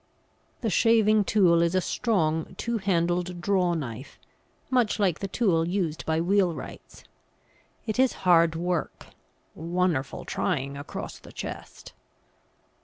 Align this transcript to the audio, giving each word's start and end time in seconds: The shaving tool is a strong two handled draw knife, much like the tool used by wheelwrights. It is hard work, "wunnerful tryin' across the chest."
The 0.61 0.71
shaving 0.71 1.23
tool 1.25 1.61
is 1.61 1.75
a 1.75 1.79
strong 1.79 2.55
two 2.57 2.79
handled 2.79 3.39
draw 3.39 3.75
knife, 3.75 4.17
much 4.71 4.97
like 4.97 5.19
the 5.19 5.27
tool 5.27 5.63
used 5.67 6.07
by 6.07 6.19
wheelwrights. 6.19 7.03
It 7.85 7.99
is 7.99 8.13
hard 8.25 8.55
work, 8.55 9.05
"wunnerful 9.55 10.25
tryin' 10.25 10.75
across 10.75 11.19
the 11.19 11.31
chest." 11.31 11.93